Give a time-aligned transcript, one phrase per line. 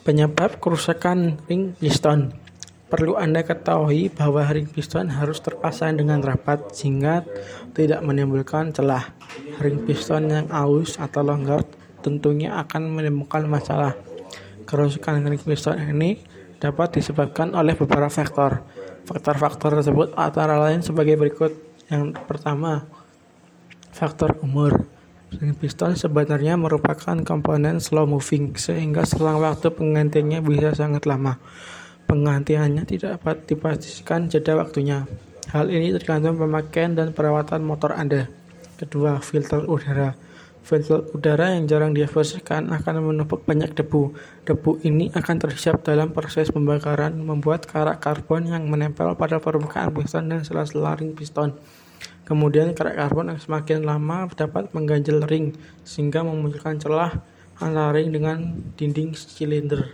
[0.00, 2.32] Penyebab kerusakan ring piston
[2.90, 7.22] Perlu Anda ketahui bahwa ring piston harus terpasang dengan rapat sehingga
[7.70, 9.14] tidak menimbulkan celah.
[9.62, 11.62] Ring piston yang aus atau longgar
[12.02, 13.94] tentunya akan menimbulkan masalah.
[14.66, 16.18] Kerusakan ring piston ini
[16.58, 18.66] dapat disebabkan oleh beberapa faktor.
[19.06, 21.54] Faktor-faktor tersebut antara lain sebagai berikut.
[21.86, 22.90] Yang pertama,
[23.94, 24.82] faktor umur.
[25.30, 31.38] Ring piston sebenarnya merupakan komponen slow moving, sehingga selang waktu penggantiannya bisa sangat lama.
[32.10, 35.06] Penggantiannya tidak dapat dipastikan jeda waktunya.
[35.54, 38.26] Hal ini tergantung pemakaian dan perawatan motor Anda.
[38.74, 40.18] Kedua, filter udara.
[40.66, 44.10] Filter udara yang jarang dibersihkan akan menumpuk banyak debu.
[44.42, 50.26] Debu ini akan terhisap dalam proses pembakaran, membuat karat karbon yang menempel pada permukaan piston
[50.26, 51.54] dan sela-sela ring piston.
[52.30, 57.18] Kemudian karat karbon yang semakin lama dapat mengganjal ring, sehingga memunculkan celah
[57.58, 59.90] antara ring dengan dinding silinder.